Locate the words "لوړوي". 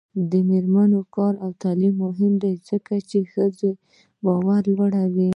4.75-5.29